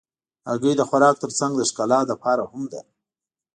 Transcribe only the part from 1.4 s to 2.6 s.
د ښکلا لپاره